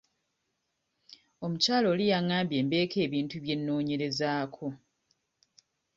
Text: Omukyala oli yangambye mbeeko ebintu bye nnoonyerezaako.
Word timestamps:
Omukyala 1.45 1.85
oli 1.93 2.05
yangambye 2.11 2.59
mbeeko 2.65 2.97
ebintu 3.05 3.35
bye 3.43 3.55
nnoonyerezaako. 3.57 4.67